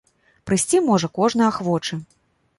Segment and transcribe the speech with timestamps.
[0.51, 2.01] Прыйсці можа кожны ахвочы!